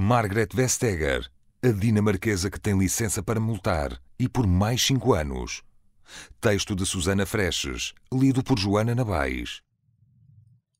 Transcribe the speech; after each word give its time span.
Margaret 0.00 0.50
Vestager, 0.54 1.28
a 1.60 1.72
dinamarquesa 1.72 2.48
que 2.48 2.60
tem 2.60 2.78
licença 2.78 3.20
para 3.20 3.40
multar 3.40 4.00
e 4.16 4.28
por 4.28 4.46
mais 4.46 4.80
cinco 4.80 5.12
anos. 5.12 5.64
Texto 6.40 6.76
de 6.76 6.86
Susana 6.86 7.26
Freches, 7.26 7.94
lido 8.14 8.40
por 8.44 8.60
Joana 8.60 8.94
Nabais. 8.94 9.60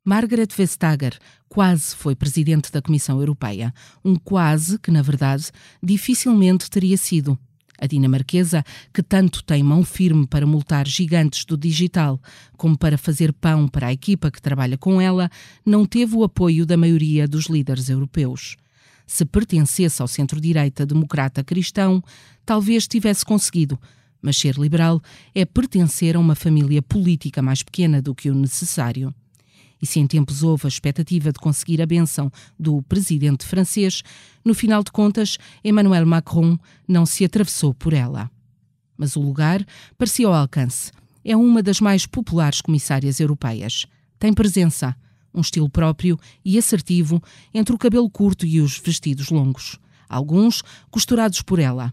Margaret 0.06 0.46
Vestager 0.56 1.18
quase 1.48 1.96
foi 1.96 2.14
presidente 2.14 2.70
da 2.70 2.80
Comissão 2.80 3.18
Europeia. 3.18 3.74
Um 4.04 4.14
quase 4.14 4.78
que, 4.78 4.92
na 4.92 5.02
verdade, 5.02 5.50
dificilmente 5.82 6.70
teria 6.70 6.96
sido. 6.96 7.36
A 7.76 7.88
dinamarquesa, 7.88 8.62
que 8.94 9.02
tanto 9.02 9.42
tem 9.42 9.64
mão 9.64 9.82
firme 9.82 10.28
para 10.28 10.46
multar 10.46 10.86
gigantes 10.86 11.44
do 11.44 11.56
digital 11.56 12.20
como 12.56 12.78
para 12.78 12.96
fazer 12.96 13.32
pão 13.32 13.66
para 13.66 13.88
a 13.88 13.92
equipa 13.92 14.30
que 14.30 14.40
trabalha 14.40 14.78
com 14.78 15.00
ela, 15.00 15.28
não 15.66 15.84
teve 15.84 16.14
o 16.14 16.22
apoio 16.22 16.64
da 16.64 16.76
maioria 16.76 17.26
dos 17.26 17.46
líderes 17.46 17.88
europeus. 17.88 18.56
Se 19.08 19.24
pertencesse 19.24 20.02
ao 20.02 20.06
centro-direita 20.06 20.84
democrata 20.84 21.42
cristão, 21.42 22.04
talvez 22.44 22.86
tivesse 22.86 23.24
conseguido, 23.24 23.80
mas 24.20 24.36
ser 24.36 24.56
liberal 24.56 25.00
é 25.34 25.46
pertencer 25.46 26.14
a 26.14 26.20
uma 26.20 26.34
família 26.34 26.82
política 26.82 27.40
mais 27.40 27.62
pequena 27.62 28.02
do 28.02 28.14
que 28.14 28.30
o 28.30 28.34
necessário. 28.34 29.12
E 29.80 29.86
se 29.86 29.98
em 29.98 30.06
tempos 30.06 30.42
houve 30.42 30.66
a 30.66 30.68
expectativa 30.68 31.32
de 31.32 31.38
conseguir 31.38 31.80
a 31.80 31.86
benção 31.86 32.30
do 32.60 32.82
presidente 32.82 33.46
francês, 33.46 34.02
no 34.44 34.52
final 34.52 34.84
de 34.84 34.92
contas, 34.92 35.38
Emmanuel 35.64 36.04
Macron 36.04 36.58
não 36.86 37.06
se 37.06 37.24
atravessou 37.24 37.72
por 37.72 37.94
ela. 37.94 38.30
Mas 38.94 39.16
o 39.16 39.22
lugar 39.22 39.64
parecia 39.96 40.26
ao 40.26 40.34
alcance. 40.34 40.92
É 41.24 41.34
uma 41.34 41.62
das 41.62 41.80
mais 41.80 42.04
populares 42.04 42.60
comissárias 42.60 43.20
europeias. 43.20 43.86
Tem 44.18 44.34
presença, 44.34 44.94
um 45.38 45.40
estilo 45.40 45.70
próprio 45.70 46.18
e 46.44 46.58
assertivo 46.58 47.22
entre 47.54 47.74
o 47.74 47.78
cabelo 47.78 48.10
curto 48.10 48.44
e 48.44 48.60
os 48.60 48.78
vestidos 48.78 49.30
longos, 49.30 49.78
alguns 50.08 50.62
costurados 50.90 51.40
por 51.42 51.58
ela. 51.58 51.92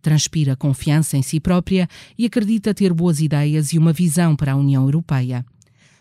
Transpira 0.00 0.56
confiança 0.56 1.16
em 1.16 1.22
si 1.22 1.38
própria 1.38 1.88
e 2.18 2.26
acredita 2.26 2.74
ter 2.74 2.92
boas 2.92 3.20
ideias 3.20 3.72
e 3.72 3.78
uma 3.78 3.92
visão 3.92 4.34
para 4.34 4.52
a 4.52 4.56
União 4.56 4.82
Europeia. 4.82 5.44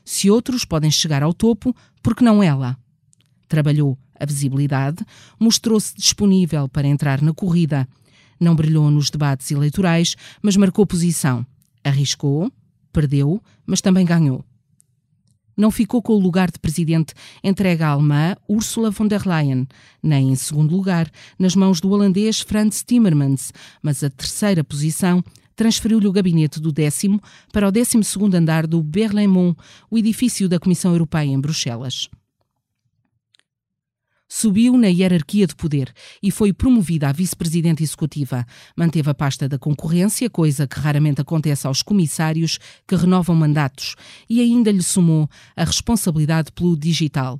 Se 0.04 0.32
outros 0.32 0.66
podem 0.66 0.90
chegar 0.90 1.22
ao 1.22 1.34
topo, 1.34 1.76
por 2.02 2.16
que 2.16 2.23
não 2.23 2.42
ela? 2.42 2.76
Trabalhou 3.48 3.98
a 4.20 4.26
visibilidade, 4.26 5.06
mostrou-se 5.40 5.95
disponível 5.95 6.67
para 6.67 6.88
entrar 6.88 7.22
na 7.22 7.34
corrida. 7.34 7.88
Não 8.40 8.56
brilhou 8.56 8.90
nos 8.90 9.10
debates 9.12 9.52
eleitorais, 9.52 10.16
mas 10.42 10.58
marcou 10.58 10.86
posição. 10.88 11.45
Arriscou, 11.84 12.52
perdeu, 12.92 13.42
mas 13.66 13.82
também 13.82 14.06
ganhou. 14.06 14.44
Não 15.62 15.70
ficou 15.70 16.02
com 16.02 16.14
o 16.14 16.20
lugar 16.20 16.50
de 16.50 16.58
presidente 16.58 17.14
entregue 17.44 17.84
à 17.84 17.90
alemã 17.90 18.36
Ursula 18.50 18.90
von 18.90 19.06
der 19.06 19.28
Leyen, 19.28 19.67
nem 20.02 20.31
em 20.31 20.36
segundo 20.36 20.76
lugar 20.76 21.08
nas 21.38 21.56
mãos 21.56 21.80
do 21.80 21.92
holandês 21.92 22.40
Frans 22.40 22.84
Timmermans, 22.84 23.54
mas 23.80 24.04
a 24.04 24.09
terceira 24.09 24.64
posição 24.64 25.23
transferiu-lhe 25.56 26.08
o 26.08 26.12
gabinete 26.12 26.59
do 26.59 26.72
décimo 26.72 27.22
para 27.54 27.67
o 27.67 27.72
décimo 27.72 28.04
segundo 28.04 28.34
andar 28.34 28.66
do 28.66 28.82
Berlaymont, 28.82 29.56
o 29.88 30.00
edifício 30.00 30.50
da 30.50 30.59
Comissão 30.59 30.94
Europeia 30.94 31.30
em 31.30 31.39
Bruxelas. 31.39 32.09
Subiu 34.42 34.75
na 34.75 34.88
hierarquia 34.88 35.45
de 35.45 35.56
poder 35.56 35.94
e 36.20 36.31
foi 36.31 36.52
promovida 36.52 37.08
a 37.08 37.11
vice-presidente 37.11 37.84
executiva. 37.84 38.44
Manteve 38.75 39.08
a 39.08 39.14
pasta 39.14 39.48
da 39.48 39.59
concorrência, 39.59 40.31
coisa 40.31 40.67
que 40.67 40.80
raramente 40.80 41.22
acontece 41.22 41.67
aos 41.67 41.83
comissários 41.83 42.58
que 42.88 42.95
renovam 42.95 43.36
mandatos, 43.36 43.95
e 44.28 44.42
ainda 44.42 44.72
lhe 44.72 44.81
somou 44.81 45.30
a 45.56 45.64
responsabilidade 45.64 46.52
pelo 46.53 46.75
digital. 46.75 47.39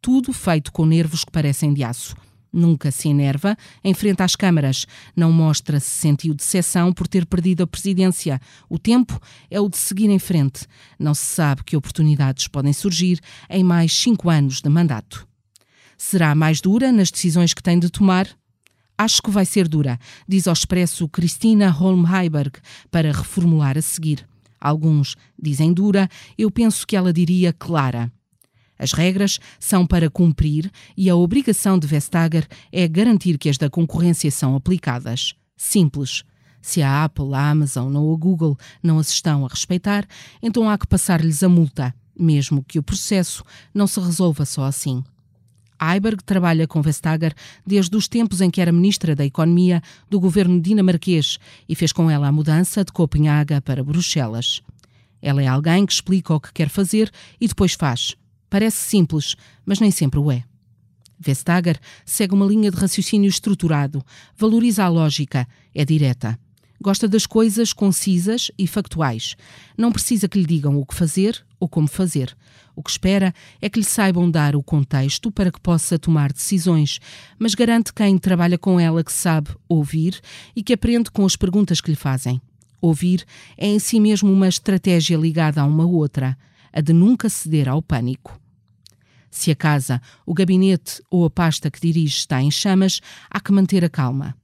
Tudo 0.00 0.32
feito 0.32 0.70
com 0.70 0.86
nervos 0.86 1.24
que 1.24 1.32
parecem 1.32 1.74
de 1.74 1.82
aço. 1.82 2.14
Nunca 2.52 2.92
se 2.92 3.08
enerva, 3.08 3.56
enfrenta 3.82 4.22
as 4.22 4.36
câmaras, 4.36 4.86
não 5.16 5.32
mostra 5.32 5.80
se 5.80 5.90
sentiu 5.90 6.32
decepção 6.32 6.92
por 6.92 7.08
ter 7.08 7.26
perdido 7.26 7.64
a 7.64 7.66
presidência. 7.66 8.40
O 8.70 8.78
tempo 8.78 9.20
é 9.50 9.60
o 9.60 9.68
de 9.68 9.78
seguir 9.78 10.10
em 10.10 10.20
frente. 10.20 10.64
Não 10.96 11.12
se 11.12 11.24
sabe 11.24 11.64
que 11.64 11.76
oportunidades 11.76 12.46
podem 12.46 12.72
surgir 12.72 13.18
em 13.50 13.64
mais 13.64 13.92
cinco 13.92 14.30
anos 14.30 14.60
de 14.60 14.68
mandato. 14.68 15.26
Será 15.96 16.34
mais 16.34 16.60
dura 16.60 16.92
nas 16.92 17.10
decisões 17.10 17.54
que 17.54 17.62
tem 17.62 17.78
de 17.78 17.90
tomar? 17.90 18.28
Acho 18.98 19.22
que 19.22 19.30
vai 19.30 19.44
ser 19.44 19.68
dura, 19.68 19.98
diz 20.26 20.46
ao 20.46 20.52
expresso 20.52 21.08
Cristina 21.08 21.70
Holmheiberg, 21.70 22.58
para 22.90 23.12
reformular 23.12 23.76
a 23.76 23.82
seguir. 23.82 24.26
Alguns 24.60 25.16
dizem 25.40 25.72
dura, 25.72 26.08
eu 26.36 26.50
penso 26.50 26.86
que 26.86 26.96
ela 26.96 27.12
diria 27.12 27.52
clara. 27.52 28.10
As 28.78 28.92
regras 28.92 29.38
são 29.58 29.86
para 29.86 30.10
cumprir 30.10 30.70
e 30.96 31.08
a 31.08 31.16
obrigação 31.16 31.78
de 31.78 31.86
Vestager 31.86 32.46
é 32.70 32.86
garantir 32.86 33.38
que 33.38 33.48
as 33.48 33.56
da 33.56 33.70
concorrência 33.70 34.30
são 34.30 34.54
aplicadas. 34.54 35.34
Simples. 35.56 36.24
Se 36.60 36.82
a 36.82 37.04
Apple, 37.04 37.32
a 37.32 37.50
Amazon 37.50 37.94
ou 37.94 38.12
a 38.12 38.18
Google 38.18 38.58
não 38.82 38.98
as 38.98 39.10
estão 39.10 39.46
a 39.46 39.48
respeitar, 39.48 40.06
então 40.42 40.68
há 40.68 40.76
que 40.76 40.86
passar-lhes 40.86 41.42
a 41.42 41.48
multa, 41.48 41.94
mesmo 42.18 42.64
que 42.64 42.78
o 42.78 42.82
processo 42.82 43.44
não 43.72 43.86
se 43.86 44.00
resolva 44.00 44.44
só 44.44 44.64
assim. 44.64 45.02
Aiberg 45.78 46.22
trabalha 46.24 46.66
com 46.66 46.82
Vestager 46.82 47.34
desde 47.66 47.96
os 47.96 48.08
tempos 48.08 48.40
em 48.40 48.50
que 48.50 48.60
era 48.60 48.72
ministra 48.72 49.14
da 49.14 49.24
Economia 49.24 49.82
do 50.08 50.20
governo 50.20 50.60
dinamarquês 50.60 51.38
e 51.68 51.74
fez 51.74 51.92
com 51.92 52.10
ela 52.10 52.28
a 52.28 52.32
mudança 52.32 52.84
de 52.84 52.92
Copenhaga 52.92 53.60
para 53.60 53.84
Bruxelas. 53.84 54.62
Ela 55.20 55.42
é 55.42 55.46
alguém 55.46 55.84
que 55.84 55.92
explica 55.92 56.34
o 56.34 56.40
que 56.40 56.52
quer 56.52 56.68
fazer 56.68 57.10
e 57.40 57.48
depois 57.48 57.74
faz. 57.74 58.14
Parece 58.48 58.78
simples, 58.78 59.34
mas 59.64 59.80
nem 59.80 59.90
sempre 59.90 60.20
o 60.20 60.30
é. 60.30 60.44
Vestager 61.18 61.78
segue 62.04 62.34
uma 62.34 62.46
linha 62.46 62.70
de 62.70 62.76
raciocínio 62.76 63.28
estruturado, 63.28 64.04
valoriza 64.36 64.84
a 64.84 64.88
lógica, 64.88 65.48
é 65.74 65.84
direta. 65.84 66.38
Gosta 66.86 67.08
das 67.08 67.26
coisas 67.26 67.72
concisas 67.72 68.48
e 68.56 68.64
factuais. 68.64 69.34
Não 69.76 69.90
precisa 69.90 70.28
que 70.28 70.38
lhe 70.38 70.46
digam 70.46 70.78
o 70.78 70.86
que 70.86 70.94
fazer 70.94 71.44
ou 71.58 71.68
como 71.68 71.88
fazer. 71.88 72.32
O 72.76 72.82
que 72.82 72.88
espera 72.88 73.34
é 73.60 73.68
que 73.68 73.80
lhe 73.80 73.84
saibam 73.84 74.30
dar 74.30 74.54
o 74.54 74.62
contexto 74.62 75.32
para 75.32 75.50
que 75.50 75.58
possa 75.58 75.98
tomar 75.98 76.32
decisões, 76.32 77.00
mas 77.40 77.56
garante 77.56 77.92
quem 77.92 78.16
trabalha 78.16 78.56
com 78.56 78.78
ela 78.78 79.02
que 79.02 79.12
sabe 79.12 79.50
ouvir 79.68 80.20
e 80.54 80.62
que 80.62 80.74
aprende 80.74 81.10
com 81.10 81.26
as 81.26 81.34
perguntas 81.34 81.80
que 81.80 81.90
lhe 81.90 81.96
fazem. 81.96 82.40
Ouvir 82.80 83.24
é 83.58 83.66
em 83.66 83.80
si 83.80 83.98
mesmo 83.98 84.32
uma 84.32 84.46
estratégia 84.46 85.16
ligada 85.16 85.60
a 85.60 85.64
uma 85.64 85.84
outra, 85.84 86.38
a 86.72 86.80
de 86.80 86.92
nunca 86.92 87.28
ceder 87.28 87.68
ao 87.68 87.82
pânico. 87.82 88.40
Se 89.28 89.50
a 89.50 89.56
casa, 89.56 90.00
o 90.24 90.32
gabinete 90.32 91.02
ou 91.10 91.24
a 91.24 91.30
pasta 91.30 91.68
que 91.68 91.80
dirige 91.80 92.18
está 92.18 92.40
em 92.40 92.50
chamas, 92.52 93.00
há 93.28 93.40
que 93.40 93.50
manter 93.50 93.84
a 93.84 93.88
calma. 93.88 94.36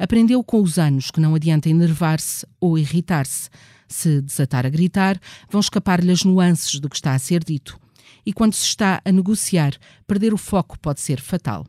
Aprendeu 0.00 0.42
com 0.42 0.62
os 0.62 0.78
anos 0.78 1.10
que 1.10 1.20
não 1.20 1.34
adianta 1.34 1.68
enervar-se 1.68 2.46
ou 2.58 2.78
irritar-se. 2.78 3.50
Se 3.86 4.22
desatar 4.22 4.64
a 4.64 4.70
gritar, 4.70 5.20
vão 5.50 5.60
escapar-lhe 5.60 6.10
as 6.10 6.24
nuances 6.24 6.80
do 6.80 6.88
que 6.88 6.96
está 6.96 7.12
a 7.12 7.18
ser 7.18 7.44
dito. 7.44 7.78
E 8.24 8.32
quando 8.32 8.54
se 8.54 8.64
está 8.64 9.02
a 9.04 9.12
negociar, 9.12 9.74
perder 10.06 10.32
o 10.32 10.38
foco 10.38 10.78
pode 10.78 11.02
ser 11.02 11.20
fatal. 11.20 11.66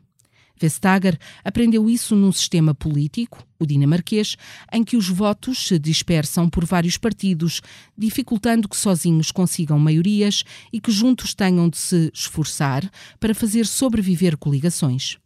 Vestager 0.58 1.18
aprendeu 1.44 1.90
isso 1.90 2.16
num 2.16 2.32
sistema 2.32 2.74
político, 2.74 3.46
o 3.58 3.66
dinamarquês, 3.66 4.36
em 4.72 4.82
que 4.82 4.96
os 4.96 5.10
votos 5.10 5.66
se 5.66 5.78
dispersam 5.78 6.48
por 6.48 6.64
vários 6.64 6.96
partidos, 6.96 7.60
dificultando 7.98 8.66
que 8.66 8.76
sozinhos 8.78 9.30
consigam 9.30 9.78
maiorias 9.78 10.42
e 10.72 10.80
que 10.80 10.90
juntos 10.90 11.34
tenham 11.34 11.68
de 11.68 11.76
se 11.76 12.10
esforçar 12.14 12.90
para 13.20 13.34
fazer 13.34 13.66
sobreviver 13.66 14.38
coligações. 14.38 15.18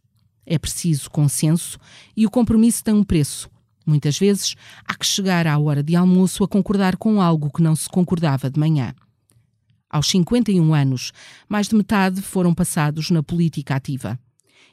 É 0.49 0.57
preciso 0.57 1.11
consenso 1.11 1.77
e 2.15 2.25
o 2.25 2.31
compromisso 2.31 2.81
tem 2.81 2.93
um 2.93 3.03
preço. 3.03 3.49
Muitas 3.85 4.17
vezes 4.17 4.55
há 4.85 4.95
que 4.95 5.05
chegar 5.05 5.45
à 5.45 5.59
hora 5.59 5.83
de 5.83 5.93
almoço 5.93 6.41
a 6.41 6.47
concordar 6.47 6.95
com 6.95 7.21
algo 7.21 7.51
que 7.51 7.61
não 7.61 7.75
se 7.75 7.89
concordava 7.89 8.49
de 8.49 8.57
manhã. 8.57 8.95
Aos 9.89 10.07
51 10.07 10.73
anos, 10.73 11.11
mais 11.49 11.67
de 11.67 11.75
metade 11.75 12.21
foram 12.21 12.53
passados 12.53 13.11
na 13.11 13.21
política 13.21 13.75
ativa. 13.75 14.17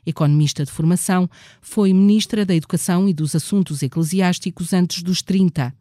Economista 0.07 0.65
de 0.65 0.71
formação, 0.71 1.29
foi 1.61 1.93
ministra 1.93 2.47
da 2.47 2.55
Educação 2.55 3.09
e 3.09 3.13
dos 3.13 3.35
Assuntos 3.35 3.83
Eclesiásticos 3.83 4.73
antes 4.73 5.03
dos 5.03 5.23
30 5.23 5.75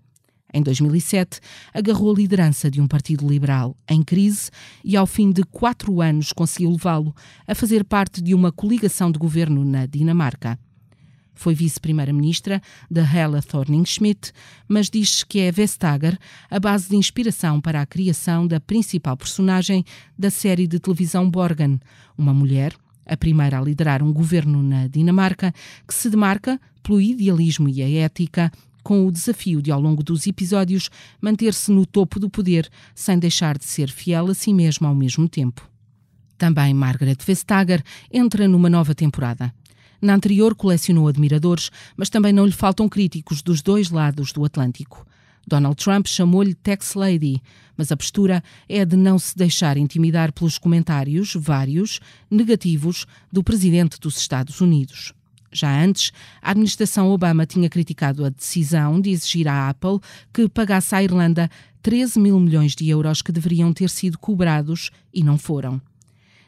em 0.54 0.62
2007, 0.62 1.40
agarrou 1.74 2.12
a 2.12 2.18
liderança 2.18 2.70
de 2.70 2.80
um 2.80 2.88
partido 2.88 3.28
liberal 3.28 3.76
em 3.90 4.04
crise 4.04 4.52
e, 4.84 4.96
ao 4.96 5.08
fim 5.08 5.32
de 5.32 5.44
quatro 5.44 6.02
anos, 6.02 6.32
conseguiu 6.32 6.72
levá-lo 6.72 7.16
a 7.48 7.56
fazer 7.56 7.84
parte 7.84 8.22
de 8.22 8.36
uma 8.36 8.52
coligação 8.52 9.12
de 9.12 9.18
governo 9.18 9.66
na 9.66 9.86
Dinamarca. 9.86 10.60
Foi 11.36 11.56
vice-primeira-ministra 11.56 12.62
de 12.90 13.02
Hella 13.02 13.42
Thorning-Schmidt, 13.42 14.32
mas 14.68 14.90
diz 14.90 15.24
que 15.24 15.40
é 15.40 15.52
Vestager 15.52 16.18
a 16.50 16.60
base 16.60 16.90
de 16.90 16.96
inspiração 16.96 17.60
para 17.60 17.82
a 17.82 17.86
criação 17.86 18.46
da 18.48 18.60
principal 18.60 19.18
personagem 19.18 19.84
da 20.18 20.30
série 20.30 20.68
de 20.68 20.80
televisão 20.80 21.30
Borgen, 21.30 21.80
uma 22.16 22.34
mulher, 22.34 22.74
a 23.06 23.18
primeira 23.18 23.58
a 23.58 23.62
liderar 23.62 24.04
um 24.04 24.14
governo 24.14 24.62
na 24.62 24.88
Dinamarca, 24.88 25.54
que 25.88 25.94
se 25.94 26.10
demarca 26.10 26.60
pelo 26.84 27.02
idealismo 27.02 27.68
e 27.68 27.82
a 27.82 27.90
ética, 27.90 28.52
com 28.84 29.08
o 29.08 29.12
desafio 29.12 29.62
de, 29.62 29.72
ao 29.72 29.80
longo 29.80 30.04
dos 30.04 30.28
episódios, 30.28 30.90
manter-se 31.22 31.72
no 31.72 31.86
topo 31.86 32.20
do 32.20 32.30
poder 32.30 32.70
sem 32.94 33.18
deixar 33.18 33.58
de 33.58 33.66
ser 33.66 33.90
fiel 33.90 34.30
a 34.30 34.34
si 34.34 34.54
mesma 34.54 34.90
ao 34.90 34.96
mesmo 34.96 35.30
tempo. 35.30 35.68
Também 36.38 36.74
Margaret 36.74 37.18
Vestager 37.26 37.82
entra 38.12 38.48
numa 38.48 38.70
nova 38.70 38.94
temporada. 38.94 39.54
Na 40.02 40.14
anterior 40.14 40.54
colecionou 40.54 41.08
admiradores, 41.08 41.72
mas 41.96 42.10
também 42.10 42.34
não 42.34 42.46
lhe 42.46 42.52
faltam 42.52 42.90
críticos 42.90 43.42
dos 43.42 43.62
dois 43.62 43.90
lados 43.90 44.34
do 44.34 44.44
Atlântico. 44.44 45.08
Donald 45.48 45.76
Trump 45.76 46.08
chamou-lhe 46.08 46.54
Tax 46.54 46.94
Lady, 46.96 47.42
mas 47.78 47.92
a 47.92 47.98
postura 47.98 48.44
é 48.68 48.84
de 48.84 48.96
não 48.96 49.18
se 49.18 49.38
deixar 49.38 49.78
intimidar 49.78 50.32
pelos 50.32 50.58
comentários, 50.58 51.34
vários, 51.36 52.00
negativos, 52.30 53.06
do 53.32 53.44
presidente 53.44 54.00
dos 54.00 54.18
Estados 54.18 54.62
Unidos. 54.62 55.14
Já 55.54 55.84
antes, 55.84 56.12
a 56.42 56.52
administração 56.52 57.10
Obama 57.10 57.46
tinha 57.46 57.70
criticado 57.70 58.26
a 58.26 58.30
decisão 58.30 59.00
de 59.00 59.12
exigir 59.12 59.48
à 59.48 59.70
Apple 59.70 60.00
que 60.34 60.50
pagasse 60.50 60.96
à 60.96 61.04
Irlanda 61.04 61.50
13 61.82 62.20
mil 62.20 62.40
milhões 62.40 62.76
de 62.76 62.90
euros 62.90 63.22
que 63.22 63.32
deveriam 63.32 63.72
ter 63.72 63.90
sido 63.90 64.18
cobrados 64.18 64.90
e 65.14 65.24
não 65.24 65.38
foram. 65.38 65.82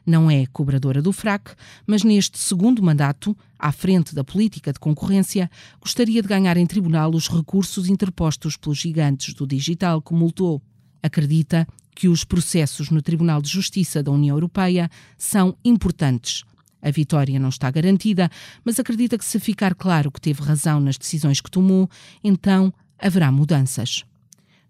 Não 0.05 0.29
é 0.29 0.45
cobradora 0.45 1.01
do 1.01 1.11
FRAC, 1.11 1.51
mas 1.85 2.03
neste 2.03 2.37
segundo 2.37 2.83
mandato, 2.83 3.35
à 3.57 3.71
frente 3.71 4.13
da 4.13 4.23
política 4.23 4.71
de 4.71 4.79
concorrência, 4.79 5.49
gostaria 5.81 6.21
de 6.21 6.27
ganhar 6.27 6.57
em 6.57 6.65
tribunal 6.65 7.09
os 7.13 7.27
recursos 7.27 7.89
interpostos 7.89 8.55
pelos 8.55 8.77
gigantes 8.77 9.33
do 9.33 9.47
digital 9.47 10.01
que 10.01 10.13
multou. 10.13 10.61
Acredita 11.01 11.67
que 11.95 12.07
os 12.07 12.23
processos 12.23 12.89
no 12.89 13.01
Tribunal 13.01 13.41
de 13.41 13.49
Justiça 13.49 14.03
da 14.03 14.11
União 14.11 14.35
Europeia 14.35 14.89
são 15.17 15.57
importantes. 15.63 16.43
A 16.85 16.91
vitória 16.91 17.39
não 17.39 17.49
está 17.49 17.71
garantida, 17.71 18.29
mas 18.63 18.79
acredita 18.79 19.17
que 19.17 19.25
se 19.25 19.39
ficar 19.39 19.73
claro 19.73 20.11
que 20.11 20.21
teve 20.21 20.43
razão 20.43 20.79
nas 20.79 20.99
decisões 20.99 21.41
que 21.41 21.49
tomou, 21.49 21.89
então 22.23 22.71
haverá 22.99 23.31
mudanças. 23.31 24.05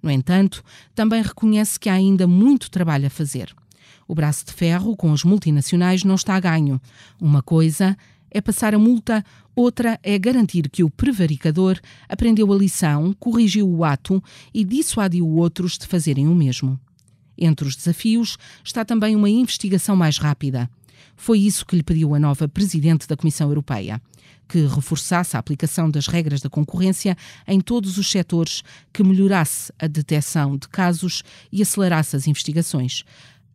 No 0.02 0.10
entanto, 0.10 0.64
também 0.96 1.22
reconhece 1.22 1.78
que 1.78 1.90
há 1.90 1.94
ainda 1.94 2.26
muito 2.26 2.72
trabalho 2.72 3.08
a 3.08 3.10
fazer. 3.10 3.54
O 4.08 4.16
braço 4.16 4.46
de 4.46 4.54
ferro 4.54 4.96
com 4.96 5.12
as 5.12 5.26
multinacionais 5.26 6.06
não 6.06 6.16
está 6.16 6.36
a 6.36 6.40
ganho. 6.40 6.80
Uma 7.20 7.42
coisa 7.42 7.98
é 8.32 8.40
passar 8.40 8.74
a 8.74 8.80
multa, 8.80 9.22
outra 9.54 10.00
é 10.02 10.18
garantir 10.18 10.70
que 10.70 10.86
o 10.86 10.90
prevaricador 10.90 11.82
aprendeu 12.08 12.54
a 12.54 12.56
lição, 12.56 13.14
corrigiu 13.20 13.70
o 13.70 13.84
ato 13.84 14.24
e 14.54 14.64
dissuadiu 14.64 15.28
outros 15.28 15.78
de 15.78 15.86
fazerem 15.86 16.30
o 16.30 16.36
mesmo. 16.36 16.80
Entre 17.38 17.68
os 17.68 17.76
desafios 17.76 18.38
está 18.64 18.86
também 18.86 19.18
uma 19.18 19.30
investigação 19.30 19.98
mais 19.98 20.18
rápida. 20.18 20.70
Foi 21.16 21.40
isso 21.40 21.66
que 21.66 21.76
lhe 21.76 21.84
pediu 21.84 22.14
a 22.14 22.20
nova 22.20 22.48
presidente 22.48 23.08
da 23.08 23.16
Comissão 23.16 23.48
Europeia 23.48 24.02
que 24.48 24.66
reforçasse 24.66 25.36
a 25.36 25.40
aplicação 25.40 25.90
das 25.90 26.08
regras 26.08 26.42
da 26.42 26.50
concorrência 26.50 27.18
em 27.48 27.60
todos 27.60 27.98
os 27.98 28.10
setores, 28.10 28.64
que 28.94 29.04
melhorasse 29.04 29.72
a 29.80 29.88
detecção 29.88 30.58
de 30.58 30.68
casos 30.68 31.24
e 31.52 31.62
acelerasse 31.62 32.16
as 32.16 32.28
investigações. 32.28 33.04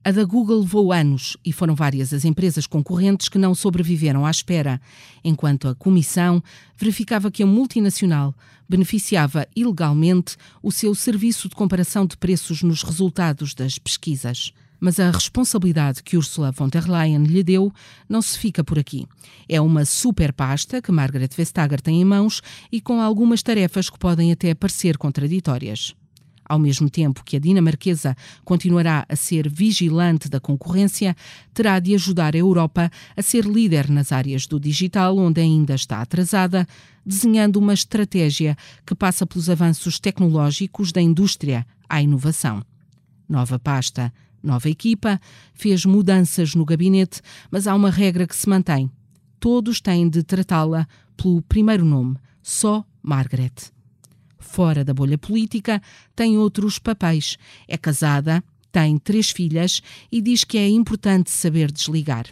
A 0.03 0.11
da 0.11 0.25
Google 0.25 0.61
levou 0.61 0.93
anos 0.93 1.37
e 1.45 1.53
foram 1.53 1.75
várias 1.75 2.15
as 2.15 2.25
empresas 2.25 2.67
concorrentes 2.67 3.29
que 3.29 3.37
não 3.37 3.55
sobreviveram 3.55 4.25
à 4.25 4.31
espera, 4.31 4.81
enquanto 5.23 5.69
a 5.69 5.75
Comissão 5.75 6.43
verificava 6.77 7.31
que 7.31 7.43
a 7.43 7.47
multinacional 7.47 8.35
beneficiava 8.67 9.47
ilegalmente 9.55 10.37
o 10.62 10.73
seu 10.73 10.95
serviço 10.95 11.51
de 11.51 11.55
comparação 11.55 12.07
de 12.07 12.17
preços 12.17 12.62
nos 12.62 12.83
resultados 12.83 13.53
das 13.53 13.79
pesquisas. 13.79 14.55
Mas 14.81 14.99
a 14.99 15.11
responsabilidade 15.11 16.03
que 16.03 16.17
Ursula 16.17 16.50
von 16.50 16.69
der 16.69 16.88
Leyen 16.88 17.25
lhe 17.25 17.43
deu 17.43 17.73
não 18.09 18.23
se 18.23 18.38
fica 18.38 18.65
por 18.65 18.79
aqui. 18.79 19.06
É 19.49 19.61
uma 19.61 19.85
super 19.85 20.32
pasta 20.32 20.81
que 20.81 20.91
Margaret 20.91 21.29
Vestager 21.37 21.81
tem 21.81 22.00
em 22.00 22.05
mãos 22.05 22.41
e 22.73 22.81
com 22.81 23.00
algumas 23.00 23.43
tarefas 23.43 23.91
que 23.91 23.99
podem 23.99 24.32
até 24.32 24.55
parecer 24.55 24.97
contraditórias. 24.97 25.94
Ao 26.50 26.59
mesmo 26.59 26.91
tempo 26.91 27.23
que 27.25 27.37
a 27.37 27.38
dinamarquesa 27.38 28.17
continuará 28.44 29.06
a 29.09 29.15
ser 29.15 29.49
vigilante 29.49 30.29
da 30.29 30.41
concorrência, 30.41 31.15
terá 31.55 31.79
de 31.79 31.94
ajudar 31.94 32.35
a 32.35 32.38
Europa 32.38 32.91
a 33.17 33.23
ser 33.23 33.44
líder 33.44 33.88
nas 33.88 34.11
áreas 34.11 34.49
do 34.49 34.59
digital, 34.59 35.17
onde 35.17 35.41
ainda 35.41 35.76
está 35.76 36.00
atrasada, 36.00 36.67
desenhando 37.06 37.59
uma 37.59 37.73
estratégia 37.73 38.56
que 38.85 38.97
passa 38.97 39.25
pelos 39.25 39.49
avanços 39.49 40.00
tecnológicos 40.00 40.91
da 40.91 41.00
indústria 41.00 41.65
à 41.88 42.03
inovação. 42.03 42.65
Nova 43.29 43.56
pasta, 43.56 44.12
nova 44.42 44.69
equipa, 44.69 45.20
fez 45.54 45.84
mudanças 45.84 46.54
no 46.54 46.64
gabinete, 46.64 47.20
mas 47.50 47.66
há 47.66 47.75
uma 47.75 47.90
regra 47.90 48.26
que 48.26 48.37
se 48.37 48.48
mantém. 48.48 48.90
Todos 49.38 49.81
têm 49.81 50.08
de 50.08 50.22
tratá-la 50.22 50.87
pelo 51.16 51.42
primeiro 51.42 51.84
nome, 51.84 52.16
só 52.42 52.84
Margaret 53.02 53.72
fora 54.50 54.84
da 54.84 54.92
bolha 54.92 55.16
política, 55.16 55.81
tem 56.16 56.37
outros 56.37 56.78
papéis. 56.78 57.38
É 57.69 57.78
casada, 57.78 58.42
tem 58.72 58.98
três 58.98 59.31
filhas 59.31 59.81
e 60.10 60.20
diz 60.20 60.42
que 60.42 60.58
é 60.58 60.69
importante 60.69 61.31
saber 61.31 61.70
desligar. 61.70 62.26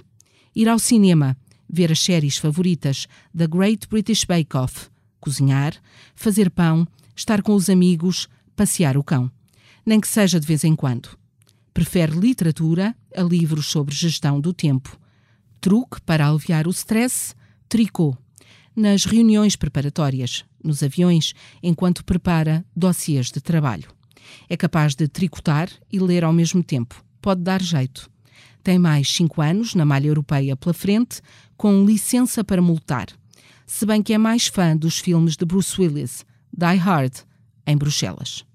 Ir 0.54 0.68
ao 0.68 0.78
cinema, 0.78 1.36
ver 1.68 1.92
as 1.92 2.00
séries 2.00 2.36
favoritas 2.36 3.06
da 3.32 3.46
Great 3.46 3.86
British 3.88 4.24
Bake 4.24 4.56
Off, 4.56 4.88
cozinhar, 5.20 5.74
fazer 6.14 6.50
pão, 6.50 6.86
estar 7.14 7.42
com 7.42 7.54
os 7.54 7.70
amigos, 7.70 8.28
passear 8.56 8.96
o 8.96 9.04
cão. 9.04 9.30
Nem 9.86 10.00
que 10.00 10.08
seja 10.08 10.40
de 10.40 10.46
vez 10.46 10.64
em 10.64 10.74
quando. 10.74 11.17
Prefere 11.78 12.10
literatura 12.10 12.92
a 13.16 13.22
livros 13.22 13.66
sobre 13.66 13.94
gestão 13.94 14.40
do 14.40 14.52
tempo. 14.52 14.98
Truque 15.60 16.00
para 16.00 16.28
aliviar 16.28 16.66
o 16.66 16.72
stress, 16.72 17.36
tricô. 17.68 18.16
Nas 18.74 19.04
reuniões 19.04 19.54
preparatórias, 19.54 20.44
nos 20.60 20.82
aviões 20.82 21.34
enquanto 21.62 22.04
prepara 22.04 22.66
dossiês 22.74 23.30
de 23.30 23.40
trabalho. 23.40 23.88
É 24.48 24.56
capaz 24.56 24.96
de 24.96 25.06
tricotar 25.06 25.70
e 25.88 26.00
ler 26.00 26.24
ao 26.24 26.32
mesmo 26.32 26.64
tempo. 26.64 27.00
Pode 27.22 27.42
dar 27.42 27.62
jeito. 27.62 28.10
Tem 28.60 28.76
mais 28.76 29.08
cinco 29.08 29.40
anos 29.40 29.76
na 29.76 29.84
malha 29.84 30.08
europeia 30.08 30.56
pela 30.56 30.74
frente, 30.74 31.22
com 31.56 31.84
licença 31.84 32.42
para 32.42 32.60
multar. 32.60 33.06
Se 33.64 33.86
bem 33.86 34.02
que 34.02 34.12
é 34.12 34.18
mais 34.18 34.48
fã 34.48 34.76
dos 34.76 34.98
filmes 34.98 35.36
de 35.36 35.44
Bruce 35.44 35.80
Willis, 35.80 36.26
Die 36.52 36.76
Hard, 36.76 37.14
em 37.64 37.76
Bruxelas. 37.76 38.47